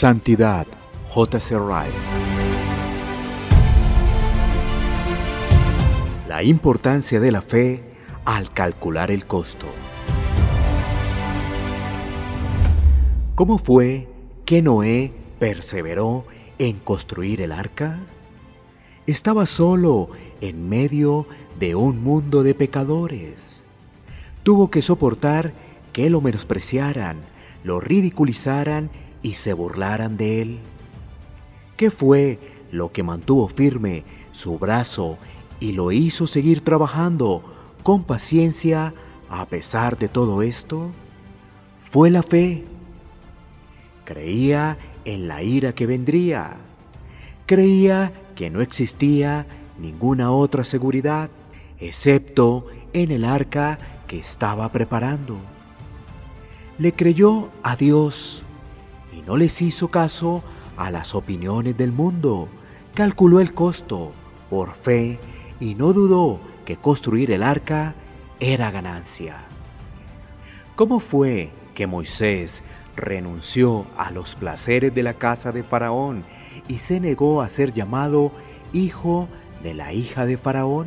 Santidad, 0.00 0.68
J.C. 1.08 1.56
La 6.28 6.44
importancia 6.44 7.18
de 7.18 7.32
la 7.32 7.42
fe 7.42 7.82
al 8.24 8.52
calcular 8.52 9.10
el 9.10 9.26
costo. 9.26 9.66
¿Cómo 13.34 13.58
fue 13.58 14.06
que 14.44 14.62
Noé 14.62 15.12
perseveró 15.40 16.26
en 16.60 16.78
construir 16.78 17.40
el 17.40 17.50
arca? 17.50 17.98
Estaba 19.08 19.46
solo 19.46 20.10
en 20.40 20.68
medio 20.68 21.26
de 21.58 21.74
un 21.74 22.04
mundo 22.04 22.44
de 22.44 22.54
pecadores. 22.54 23.64
Tuvo 24.44 24.70
que 24.70 24.80
soportar 24.80 25.54
que 25.92 26.08
lo 26.08 26.20
menospreciaran, 26.20 27.16
lo 27.64 27.80
ridiculizaran 27.80 28.90
y 29.22 29.34
se 29.34 29.52
burlaran 29.52 30.16
de 30.16 30.42
él. 30.42 30.58
¿Qué 31.76 31.90
fue 31.90 32.38
lo 32.70 32.92
que 32.92 33.02
mantuvo 33.02 33.48
firme 33.48 34.04
su 34.32 34.58
brazo 34.58 35.18
y 35.60 35.72
lo 35.72 35.92
hizo 35.92 36.26
seguir 36.26 36.62
trabajando 36.62 37.42
con 37.82 38.04
paciencia 38.04 38.94
a 39.28 39.46
pesar 39.46 39.98
de 39.98 40.08
todo 40.08 40.42
esto? 40.42 40.90
Fue 41.76 42.10
la 42.10 42.22
fe. 42.22 42.64
Creía 44.04 44.78
en 45.04 45.28
la 45.28 45.42
ira 45.42 45.72
que 45.72 45.86
vendría. 45.86 46.56
Creía 47.46 48.12
que 48.34 48.50
no 48.50 48.60
existía 48.60 49.46
ninguna 49.78 50.32
otra 50.32 50.64
seguridad 50.64 51.30
excepto 51.80 52.66
en 52.92 53.10
el 53.10 53.24
arca 53.24 53.78
que 54.06 54.18
estaba 54.18 54.70
preparando. 54.72 55.38
Le 56.78 56.92
creyó 56.92 57.50
a 57.62 57.76
Dios 57.76 58.42
y 59.18 59.22
no 59.22 59.36
les 59.36 59.60
hizo 59.62 59.88
caso 59.88 60.44
a 60.76 60.90
las 60.90 61.14
opiniones 61.14 61.76
del 61.76 61.90
mundo. 61.90 62.48
Calculó 62.94 63.40
el 63.40 63.52
costo 63.52 64.12
por 64.48 64.72
fe 64.72 65.18
y 65.58 65.74
no 65.74 65.92
dudó 65.92 66.40
que 66.64 66.76
construir 66.76 67.32
el 67.32 67.42
arca 67.42 67.94
era 68.38 68.70
ganancia. 68.70 69.44
¿Cómo 70.76 71.00
fue 71.00 71.50
que 71.74 71.88
Moisés 71.88 72.62
renunció 72.94 73.86
a 73.96 74.10
los 74.12 74.36
placeres 74.36 74.94
de 74.94 75.02
la 75.02 75.14
casa 75.14 75.50
de 75.50 75.64
Faraón 75.64 76.24
y 76.68 76.78
se 76.78 77.00
negó 77.00 77.42
a 77.42 77.48
ser 77.48 77.72
llamado 77.72 78.32
hijo 78.72 79.28
de 79.62 79.74
la 79.74 79.92
hija 79.92 80.26
de 80.26 80.36
Faraón? 80.36 80.86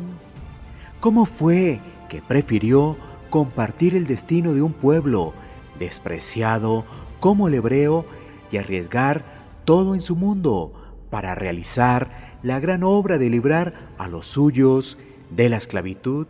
¿Cómo 1.00 1.26
fue 1.26 1.80
que 2.08 2.22
prefirió 2.22 2.96
compartir 3.28 3.94
el 3.94 4.06
destino 4.06 4.54
de 4.54 4.62
un 4.62 4.72
pueblo 4.72 5.34
despreciado 5.78 6.84
como 7.22 7.46
el 7.46 7.54
hebreo 7.54 8.04
y 8.50 8.56
arriesgar 8.56 9.24
todo 9.64 9.94
en 9.94 10.00
su 10.00 10.16
mundo 10.16 10.72
para 11.08 11.36
realizar 11.36 12.10
la 12.42 12.58
gran 12.58 12.82
obra 12.82 13.16
de 13.16 13.30
librar 13.30 13.74
a 13.96 14.08
los 14.08 14.26
suyos 14.26 14.98
de 15.30 15.48
la 15.48 15.56
esclavitud? 15.56 16.26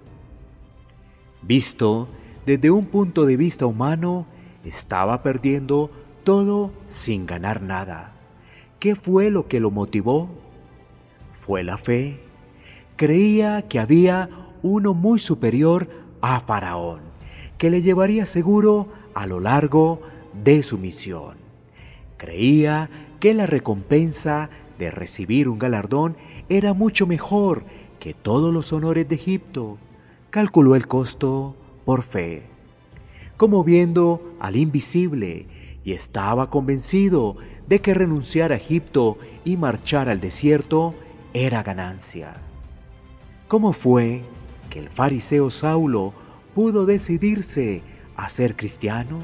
Visto 1.41 2.09
desde 2.45 2.71
un 2.71 2.85
punto 2.85 3.25
de 3.25 3.39
vista 3.39 3.65
humano, 3.65 4.27
estaba 4.65 5.23
perdiendo 5.23 5.91
todo 6.25 6.73
sin 6.89 7.25
ganar 7.25 7.63
nada. 7.63 8.13
¿Qué 8.79 8.95
fue 8.95 9.31
lo 9.31 9.49
que 9.49 9.61
lo 9.61 9.71
motivó? 9.71 10.29
Fue 11.31 11.63
la 11.63 11.79
fe. 11.79 12.21
Creía 12.97 13.63
que 13.63 13.79
había 13.79 14.29
uno 14.63 14.93
muy 14.93 15.19
superior 15.19 15.89
a 16.21 16.39
Faraón, 16.41 17.01
que 17.57 17.71
le 17.71 17.81
llevaría 17.81 18.27
seguro 18.27 18.89
a 19.15 19.27
lo 19.27 19.41
largo 19.41 20.03
de 20.33 20.63
su 20.63 20.79
misión. 20.79 21.37
Creía 22.17 22.91
que 23.21 23.35
la 23.35 23.47
recompensa 23.47 24.51
de 24.79 24.91
recibir 24.91 25.49
un 25.49 25.59
galardón 25.59 26.17
era 26.49 26.73
mucho 26.73 27.07
mejor 27.07 27.65
que 27.99 28.15
todos 28.15 28.53
los 28.53 28.73
honores 28.73 29.09
de 29.09 29.15
Egipto. 29.15 29.79
Calculó 30.31 30.77
el 30.77 30.87
costo 30.87 31.57
por 31.85 32.03
fe 32.03 32.53
como 33.43 33.65
viendo 33.65 34.37
al 34.39 34.55
invisible, 34.55 35.49
y 35.83 35.95
estaba 35.95 36.49
convencido 36.49 37.37
de 37.67 37.81
que 37.81 37.93
renunciar 37.93 38.53
a 38.53 38.55
Egipto 38.55 39.19
y 39.45 39.57
marchar 39.57 40.09
al 40.09 40.21
desierto 40.21 40.95
era 41.35 41.65
ganancia. 41.65 42.35
¿Cómo 43.49 43.73
fue 43.73 44.23
que 44.71 44.79
el 44.79 44.89
fariseo 44.89 45.51
Saulo 45.51 46.15
pudo 46.55 46.87
decidirse 46.87 47.83
a 48.15 48.29
ser 48.29 48.55
cristiano? 48.55 49.19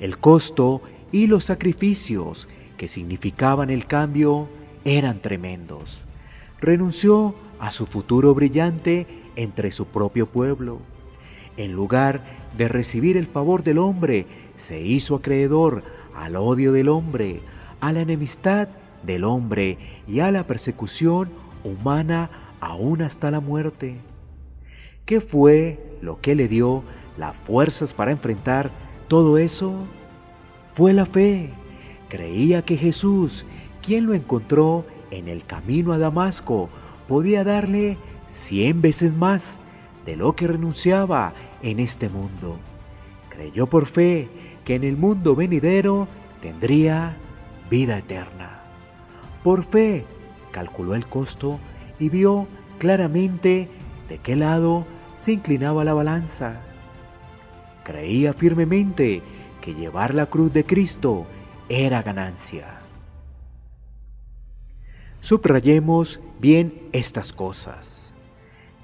El 0.00 0.18
costo 0.18 0.82
y 1.12 1.26
los 1.26 1.44
sacrificios 1.44 2.48
que 2.76 2.88
significaban 2.88 3.70
el 3.70 3.86
cambio 3.86 4.48
eran 4.84 5.20
tremendos. 5.20 6.04
Renunció 6.60 7.34
a 7.58 7.70
su 7.70 7.86
futuro 7.86 8.34
brillante 8.34 9.06
entre 9.36 9.72
su 9.72 9.86
propio 9.86 10.26
pueblo 10.26 10.80
en 11.56 11.72
lugar 11.72 12.22
de 12.56 12.68
recibir 12.68 13.16
el 13.16 13.26
favor 13.26 13.62
del 13.62 13.78
hombre, 13.78 14.26
se 14.56 14.80
hizo 14.80 15.16
acreedor 15.16 15.82
al 16.14 16.36
odio 16.36 16.72
del 16.72 16.88
hombre, 16.88 17.40
a 17.80 17.92
la 17.92 18.00
enemistad 18.00 18.68
del 19.02 19.24
hombre 19.24 19.78
y 20.06 20.20
a 20.20 20.30
la 20.30 20.46
persecución 20.46 21.30
humana 21.64 22.30
aún 22.60 23.02
hasta 23.02 23.30
la 23.30 23.40
muerte. 23.40 23.96
¿Qué 25.04 25.20
fue 25.20 25.98
lo 26.02 26.20
que 26.20 26.34
le 26.34 26.48
dio 26.48 26.82
las 27.16 27.36
fuerzas 27.36 27.94
para 27.94 28.10
enfrentar 28.10 28.70
todo 29.08 29.38
eso? 29.38 29.86
Fue 30.72 30.92
la 30.92 31.06
fe. 31.06 31.50
Creía 32.08 32.62
que 32.62 32.76
Jesús, 32.76 33.46
quien 33.82 34.06
lo 34.06 34.14
encontró 34.14 34.84
en 35.10 35.28
el 35.28 35.44
camino 35.44 35.92
a 35.92 35.98
Damasco, 35.98 36.68
podía 37.08 37.44
darle 37.44 37.98
cien 38.28 38.82
veces 38.82 39.14
más 39.14 39.58
de 40.04 40.16
lo 40.16 40.34
que 40.36 40.46
renunciaba 40.46 41.34
en 41.62 41.80
este 41.80 42.08
mundo. 42.08 42.58
Creyó 43.28 43.66
por 43.66 43.86
fe 43.86 44.28
que 44.64 44.74
en 44.74 44.84
el 44.84 44.96
mundo 44.96 45.36
venidero 45.36 46.08
tendría 46.40 47.16
vida 47.70 47.98
eterna. 47.98 48.62
Por 49.42 49.62
fe 49.62 50.04
calculó 50.50 50.94
el 50.94 51.06
costo 51.06 51.58
y 51.98 52.08
vio 52.08 52.48
claramente 52.78 53.68
de 54.08 54.18
qué 54.18 54.36
lado 54.36 54.86
se 55.14 55.32
inclinaba 55.32 55.84
la 55.84 55.94
balanza. 55.94 56.60
Creía 57.86 58.32
firmemente 58.32 59.22
que 59.60 59.72
llevar 59.72 60.12
la 60.12 60.26
cruz 60.26 60.52
de 60.52 60.64
Cristo 60.64 61.24
era 61.68 62.02
ganancia. 62.02 62.80
Subrayemos 65.20 66.18
bien 66.40 66.82
estas 66.90 67.32
cosas. 67.32 68.12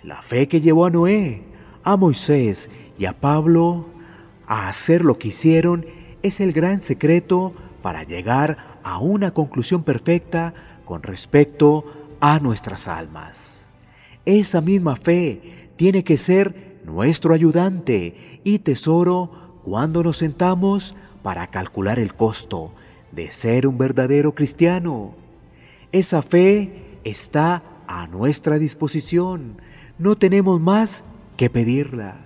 La 0.05 0.23
fe 0.23 0.47
que 0.47 0.61
llevó 0.61 0.87
a 0.87 0.91
Noé, 0.91 1.43
a 1.83 1.97
Moisés 1.97 2.71
y 2.97 3.07
a 3.07 3.19
Pablo 3.19 3.87
a 4.47 4.69
hacer 4.69 5.05
lo 5.05 5.19
que 5.19 5.29
hicieron 5.29 5.85
es 6.23 6.39
el 6.39 6.53
gran 6.53 6.81
secreto 6.81 7.55
para 7.83 8.05
llegar 8.05 8.79
a 8.85 8.99
una 8.99 9.35
conclusión 9.35 9.83
perfecta 9.83 10.55
con 10.85 11.03
respecto 11.03 11.87
a 12.21 12.39
nuestras 12.39 12.87
almas. 12.87 13.65
Esa 14.27 14.61
misma 14.61 14.95
fe 14.95 15.73
tiene 15.75 16.05
que 16.05 16.19
ser 16.19 16.72
nuestro 16.85 17.35
ayudante 17.35 18.41
y 18.45 18.61
tesoro 18.61 19.59
cuando 19.63 20.03
nos 20.03 20.19
sentamos 20.19 20.95
para 21.23 21.47
calcular 21.49 21.99
el 21.99 22.15
costo 22.15 22.73
de 23.13 23.31
ser 23.31 23.67
un 23.67 23.79
verdadero 23.79 24.35
cristiano. 24.35 25.15
Esa 25.93 26.23
fe 26.23 26.99
está 27.05 27.63
a 27.87 28.07
nuestra 28.07 28.59
disposición 28.59 29.57
no 30.03 30.17
tenemos 30.17 30.61
más 30.61 31.05
que 31.37 31.49
pedirla. 31.49 32.17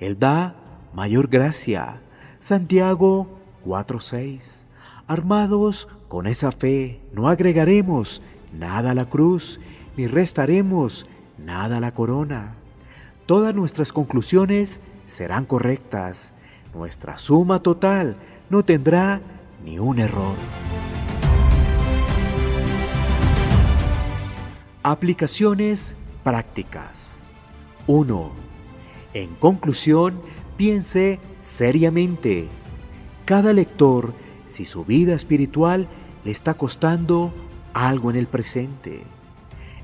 Él 0.00 0.18
da 0.18 0.56
mayor 0.92 1.28
gracia. 1.28 2.00
Santiago 2.40 3.38
4:6. 3.64 4.64
Armados 5.06 5.86
con 6.08 6.26
esa 6.26 6.50
fe, 6.50 7.00
no 7.12 7.28
agregaremos 7.28 8.22
nada 8.52 8.90
a 8.90 8.94
la 8.94 9.08
cruz, 9.08 9.60
ni 9.96 10.08
restaremos 10.08 11.06
nada 11.38 11.76
a 11.76 11.80
la 11.80 11.92
corona. 11.92 12.54
Todas 13.26 13.52
nuestras 13.56 13.92
conclusiones 13.92 14.80
serán 15.08 15.46
correctas. 15.46 16.32
Nuestra 16.72 17.18
suma 17.18 17.58
total 17.58 18.16
no 18.50 18.64
tendrá 18.64 19.20
ni 19.64 19.80
un 19.80 19.98
error. 19.98 20.36
Aplicaciones 24.84 25.96
prácticas. 26.22 27.16
1. 27.88 28.30
En 29.14 29.34
conclusión, 29.34 30.20
piense 30.56 31.18
seriamente. 31.40 32.46
Cada 33.24 33.52
lector, 33.52 34.14
si 34.46 34.64
su 34.64 34.84
vida 34.84 35.14
espiritual 35.14 35.88
le 36.24 36.30
está 36.30 36.54
costando 36.54 37.34
algo 37.74 38.08
en 38.10 38.16
el 38.16 38.28
presente, 38.28 39.02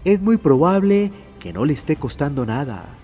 es 0.05 0.21
muy 0.21 0.37
probable 0.37 1.11
que 1.41 1.53
no 1.53 1.65
le 1.65 1.73
esté 1.73 1.97
costando 1.97 2.47
nada. 2.47 3.02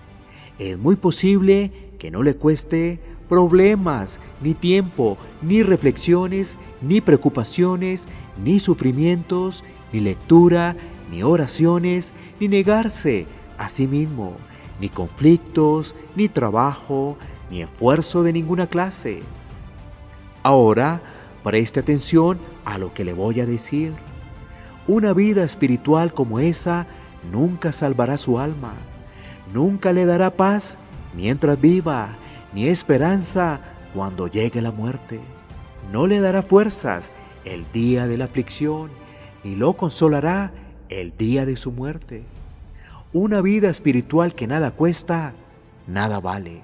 Es 0.59 0.77
muy 0.77 0.97
posible 0.97 1.71
que 1.97 2.11
no 2.11 2.21
le 2.21 2.35
cueste 2.35 2.99
problemas, 3.27 4.19
ni 4.41 4.53
tiempo, 4.53 5.17
ni 5.41 5.63
reflexiones, 5.63 6.57
ni 6.81 7.01
preocupaciones, 7.01 8.07
ni 8.43 8.59
sufrimientos, 8.59 9.63
ni 9.93 10.01
lectura, 10.01 10.75
ni 11.09 11.23
oraciones, 11.23 12.13
ni 12.39 12.47
negarse 12.47 13.25
a 13.57 13.69
sí 13.69 13.87
mismo, 13.87 14.33
ni 14.81 14.89
conflictos, 14.89 15.95
ni 16.15 16.27
trabajo, 16.27 17.17
ni 17.49 17.61
esfuerzo 17.61 18.23
de 18.23 18.33
ninguna 18.33 18.67
clase. 18.67 19.21
Ahora, 20.43 21.01
preste 21.43 21.79
atención 21.79 22.37
a 22.65 22.77
lo 22.77 22.93
que 22.93 23.03
le 23.03 23.13
voy 23.13 23.39
a 23.39 23.45
decir. 23.45 23.93
Una 24.87 25.13
vida 25.13 25.43
espiritual 25.43 26.13
como 26.13 26.39
esa 26.39 26.87
nunca 27.31 27.71
salvará 27.71 28.17
su 28.17 28.39
alma, 28.39 28.73
nunca 29.53 29.93
le 29.93 30.05
dará 30.05 30.31
paz 30.31 30.77
mientras 31.15 31.59
viva, 31.59 32.09
ni 32.53 32.67
esperanza 32.67 33.61
cuando 33.93 34.27
llegue 34.27 34.61
la 34.61 34.71
muerte. 34.71 35.19
No 35.91 36.07
le 36.07 36.19
dará 36.19 36.43
fuerzas 36.43 37.13
el 37.45 37.65
día 37.71 38.07
de 38.07 38.17
la 38.17 38.25
aflicción, 38.25 38.91
ni 39.43 39.55
lo 39.55 39.73
consolará 39.73 40.51
el 40.89 41.15
día 41.17 41.45
de 41.45 41.55
su 41.55 41.71
muerte. 41.71 42.23
Una 43.13 43.41
vida 43.41 43.69
espiritual 43.69 44.35
que 44.35 44.47
nada 44.47 44.71
cuesta, 44.71 45.33
nada 45.87 46.19
vale. 46.19 46.61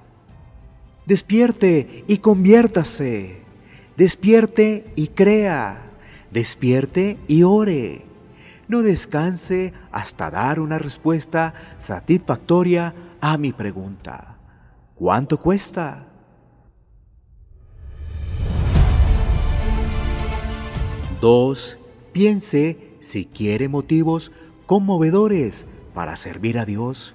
Despierte 1.06 2.04
y 2.08 2.18
conviértase. 2.18 3.42
Despierte 3.98 4.86
y 4.96 5.08
crea. 5.08 5.82
Despierte 6.32 7.18
y 7.28 7.44
ore. 7.44 8.04
No 8.68 8.82
descanse 8.82 9.74
hasta 9.92 10.32
dar 10.32 10.60
una 10.60 10.80
respuesta 10.80 11.54
satisfactoria 11.78 12.94
a 13.22 13.38
mi 13.38 13.54
pregunta. 13.54 14.38
¿Cuánto 14.96 15.40
cuesta? 15.40 16.08
Dos, 21.22 21.78
piense 22.12 22.96
si 23.00 23.26
quiere 23.26 23.68
motivos 23.68 24.32
conmovedores 24.66 25.68
para 25.94 26.18
servir 26.18 26.58
a 26.58 26.66
Dios. 26.66 27.14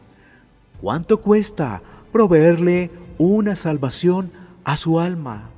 ¿Cuánto 0.80 1.20
cuesta 1.20 1.82
proveerle 2.12 2.90
una 3.18 3.56
salvación 3.56 4.30
a 4.64 4.76
su 4.76 5.00
alma? 5.00 5.50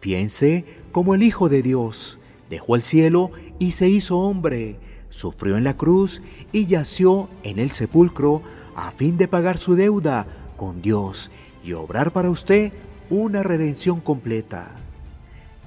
Piense 0.00 0.64
como 0.92 1.14
el 1.14 1.22
Hijo 1.22 1.48
de 1.48 1.62
Dios 1.62 2.18
dejó 2.48 2.76
el 2.76 2.82
cielo 2.82 3.30
y 3.58 3.72
se 3.72 3.88
hizo 3.88 4.18
hombre, 4.18 4.78
sufrió 5.08 5.56
en 5.56 5.64
la 5.64 5.76
cruz 5.76 6.22
y 6.52 6.66
yació 6.66 7.28
en 7.42 7.58
el 7.58 7.70
sepulcro 7.70 8.42
a 8.74 8.90
fin 8.90 9.16
de 9.16 9.28
pagar 9.28 9.58
su 9.58 9.74
deuda 9.74 10.26
con 10.56 10.82
Dios 10.82 11.30
y 11.64 11.72
obrar 11.72 12.12
para 12.12 12.30
usted 12.30 12.72
una 13.10 13.42
redención 13.42 14.00
completa. 14.00 14.70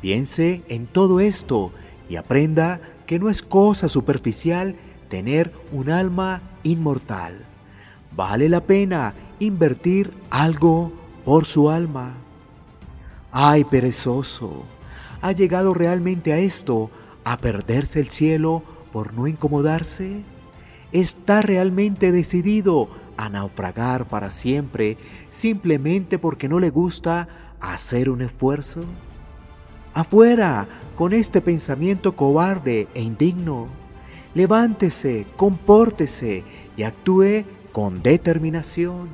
Piense 0.02 0.64
en 0.70 0.88
todo 0.88 1.20
esto 1.20 1.72
y 2.10 2.16
aprenda 2.16 2.80
que 3.06 3.20
no 3.20 3.30
es 3.30 3.42
cosa 3.42 3.90
superficial 3.90 4.76
tener 5.10 5.52
un 5.72 5.90
alma 5.90 6.42
inmortal. 6.64 7.46
Vale 8.16 8.50
la 8.50 8.62
pena 8.62 9.14
invertir 9.40 10.12
algo 10.30 10.92
por 11.26 11.46
su 11.46 11.70
alma. 11.70 12.14
Ay, 13.32 13.64
perezoso, 13.64 14.64
¿ha 15.22 15.32
llegado 15.32 15.74
realmente 15.74 16.34
a 16.34 16.40
esto, 16.40 16.90
a 17.24 17.38
perderse 17.38 18.00
el 18.00 18.10
cielo 18.10 18.64
por 18.92 19.14
no 19.14 19.28
incomodarse? 19.28 20.24
¿Está 20.92 21.42
realmente 21.42 22.12
decidido 22.12 22.90
a 23.18 23.30
naufragar 23.30 24.08
para 24.08 24.32
siempre 24.32 24.98
simplemente 25.30 26.18
porque 26.18 26.48
no 26.48 26.60
le 26.60 26.70
gusta 26.70 27.28
hacer 27.60 28.10
un 28.10 28.22
esfuerzo? 28.22 28.84
Afuera 29.94 30.68
con 30.96 31.14
este 31.14 31.42
pensamiento 31.42 32.16
cobarde 32.16 32.88
e 32.94 33.02
indigno. 33.02 33.68
Levántese, 34.34 35.26
compórtese 35.36 36.44
y 36.78 36.84
actúe 36.84 37.44
con 37.72 38.02
determinación. 38.02 39.10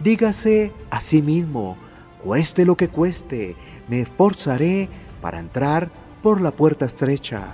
Dígase 0.00 0.72
a 0.90 1.00
sí 1.00 1.22
mismo, 1.22 1.76
cueste 2.22 2.64
lo 2.64 2.76
que 2.76 2.88
cueste, 2.88 3.56
me 3.88 4.00
esforzaré 4.00 4.88
para 5.20 5.38
entrar 5.38 5.90
por 6.22 6.40
la 6.40 6.50
puerta 6.50 6.84
estrecha. 6.84 7.48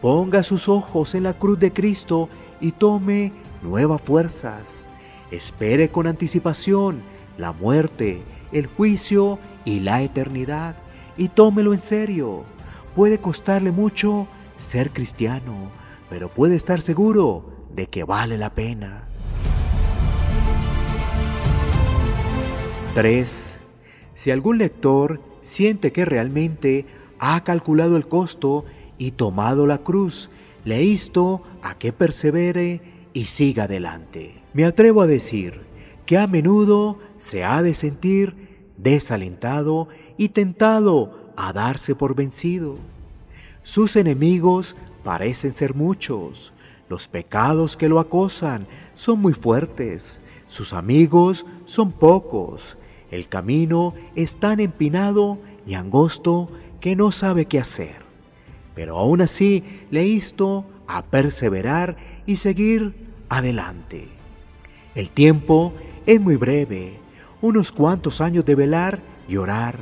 Ponga 0.00 0.42
sus 0.42 0.68
ojos 0.68 1.14
en 1.14 1.22
la 1.22 1.34
cruz 1.34 1.58
de 1.58 1.72
Cristo 1.72 2.28
y 2.60 2.72
tome 2.72 3.32
nuevas 3.62 4.00
fuerzas. 4.02 4.88
Espere 5.30 5.90
con 5.90 6.06
anticipación 6.06 7.02
la 7.38 7.52
muerte, 7.52 8.22
el 8.52 8.66
juicio 8.66 9.38
y 9.64 9.80
la 9.80 10.02
eternidad. 10.02 10.76
Y 11.16 11.28
tómelo 11.28 11.72
en 11.72 11.80
serio. 11.80 12.44
Puede 12.94 13.18
costarle 13.18 13.72
mucho 13.72 14.28
ser 14.56 14.90
cristiano, 14.90 15.70
pero 16.08 16.32
puede 16.32 16.56
estar 16.56 16.80
seguro 16.80 17.52
de 17.74 17.88
que 17.88 18.04
vale 18.04 18.38
la 18.38 18.54
pena. 18.54 19.08
3. 22.94 23.58
Si 24.14 24.30
algún 24.30 24.56
lector 24.56 25.20
siente 25.46 25.92
que 25.92 26.04
realmente 26.04 26.86
ha 27.20 27.44
calculado 27.44 27.96
el 27.96 28.08
costo 28.08 28.64
y 28.98 29.12
tomado 29.12 29.66
la 29.68 29.78
cruz, 29.78 30.28
le 30.64 30.84
insto 30.84 31.42
a 31.62 31.78
que 31.78 31.92
persevere 31.92 32.80
y 33.12 33.26
siga 33.26 33.64
adelante. 33.64 34.42
Me 34.54 34.64
atrevo 34.64 35.02
a 35.02 35.06
decir 35.06 35.60
que 36.04 36.18
a 36.18 36.26
menudo 36.26 36.98
se 37.16 37.44
ha 37.44 37.62
de 37.62 37.74
sentir 37.74 38.64
desalentado 38.76 39.88
y 40.16 40.30
tentado 40.30 41.32
a 41.36 41.52
darse 41.52 41.94
por 41.94 42.16
vencido. 42.16 42.78
Sus 43.62 43.94
enemigos 43.94 44.74
parecen 45.04 45.52
ser 45.52 45.74
muchos, 45.74 46.52
los 46.88 47.06
pecados 47.06 47.76
que 47.76 47.88
lo 47.88 48.00
acosan 48.00 48.66
son 48.96 49.20
muy 49.20 49.32
fuertes, 49.32 50.22
sus 50.48 50.72
amigos 50.72 51.46
son 51.66 51.92
pocos, 51.92 52.78
el 53.10 53.28
camino 53.28 53.94
es 54.14 54.38
tan 54.38 54.60
empinado 54.60 55.38
y 55.66 55.74
angosto 55.74 56.50
que 56.80 56.96
no 56.96 57.12
sabe 57.12 57.46
qué 57.46 57.58
hacer. 57.58 57.96
Pero 58.74 58.98
aún 58.98 59.20
así 59.20 59.64
le 59.90 60.06
insto 60.06 60.66
a 60.86 61.02
perseverar 61.02 61.96
y 62.26 62.36
seguir 62.36 62.94
adelante. 63.28 64.08
El 64.94 65.10
tiempo 65.10 65.72
es 66.06 66.20
muy 66.20 66.36
breve, 66.36 66.98
unos 67.40 67.72
cuantos 67.72 68.20
años 68.20 68.44
de 68.44 68.54
velar 68.54 69.00
y 69.28 69.36
orar, 69.36 69.78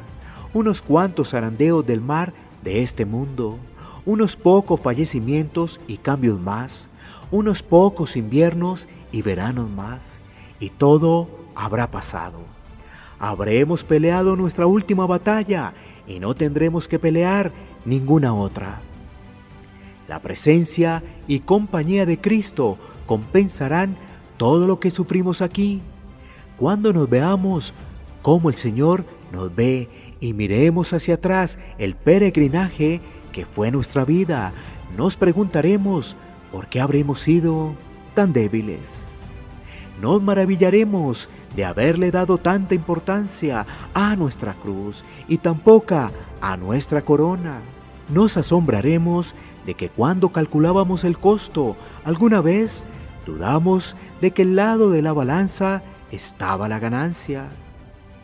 unos 0.53 0.83
cuantos 0.83 1.31
zarandeos 1.31 1.87
del 1.87 2.01
mar 2.01 2.33
de 2.63 2.83
este 2.83 3.05
mundo, 3.05 3.59
unos 4.07 4.37
pocos 4.37 4.81
fallecimientos 4.81 5.81
y 5.87 5.99
cambios 5.99 6.41
más, 6.41 6.89
unos 7.31 7.63
pocos 7.63 8.17
inviernos 8.17 8.89
y 9.13 9.23
veranos 9.23 9.69
más, 9.71 10.21
y 10.61 10.71
todo 10.71 11.29
habrá 11.55 11.91
pasado. 11.91 12.54
Habremos 13.27 13.85
peleado 13.85 14.37
nuestra 14.37 14.67
última 14.67 15.07
batalla 15.07 15.73
y 16.07 16.21
no 16.21 16.35
tendremos 16.35 16.87
que 16.87 16.99
pelear 16.99 17.53
ninguna 17.87 18.35
otra. 18.35 18.83
La 20.07 20.21
presencia 20.21 21.03
y 21.27 21.39
compañía 21.41 22.05
de 22.05 22.21
Cristo 22.21 22.77
compensarán 23.07 23.97
todo 24.37 24.67
lo 24.67 24.79
que 24.79 24.91
sufrimos 24.91 25.41
aquí. 25.41 25.81
Cuando 26.59 26.93
nos 26.93 27.09
veamos 27.09 27.73
como 28.21 28.51
el 28.51 28.57
Señor 28.57 29.07
nos 29.33 29.57
ve 29.57 29.89
y 30.21 30.35
miremos 30.35 30.93
hacia 30.93 31.15
atrás 31.15 31.59
el 31.79 31.95
peregrinaje 31.95 33.01
que 33.33 33.47
fue 33.47 33.71
nuestra 33.71 34.05
vida, 34.05 34.53
nos 34.99 35.17
preguntaremos 35.17 36.15
por 36.53 36.67
qué 36.67 36.79
habremos 36.79 37.21
sido 37.21 37.73
tan 38.13 38.35
débiles. 38.35 39.09
Nos 40.01 40.23
maravillaremos 40.23 41.29
de 41.55 41.65
haberle 41.65 42.11
dado 42.11 42.39
tanta 42.39 42.75
importancia 42.75 43.67
a 43.95 44.17
nuestra 44.17 44.55
cruz 44.55 45.05
y 45.29 45.39
tan 45.39 45.59
poca 45.59 46.11
a 46.41 46.57
nuestra 46.57 47.03
corona. 47.03 47.61
Nos 48.09 48.37
asombraremos 48.37 49.35
de 49.65 49.75
que 49.75 49.89
cuando 49.89 50.31
calculábamos 50.31 51.05
el 51.05 51.17
costo 51.17 51.77
alguna 52.05 52.41
vez 52.41 52.85
dudamos 53.25 53.97
de 54.21 54.33
que 54.33 54.43
el 54.43 54.57
lado 54.57 54.91
de 54.91 55.01
la 55.01 55.13
balanza 55.13 55.83
estaba 56.11 56.69
la 56.69 56.79
ganancia. 56.79 57.49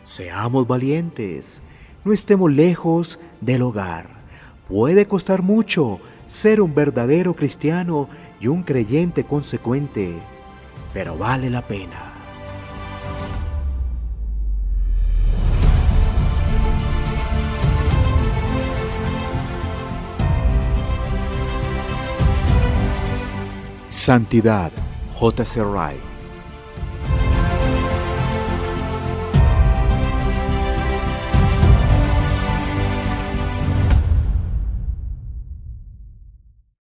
Seamos 0.03 0.67
valientes, 0.67 1.61
no 2.03 2.13
estemos 2.13 2.51
lejos 2.51 3.19
del 3.39 3.61
hogar. 3.61 4.21
Puede 4.67 5.07
costar 5.07 5.41
mucho 5.41 5.99
ser 6.27 6.61
un 6.61 6.73
verdadero 6.73 7.35
cristiano 7.35 8.07
y 8.39 8.47
un 8.47 8.63
creyente 8.63 9.25
consecuente, 9.25 10.17
pero 10.93 11.17
vale 11.17 11.49
la 11.49 11.61
pena. 11.61 12.11
Santidad, 23.89 24.71
J.C. 25.13 25.61
Wright. 25.63 26.10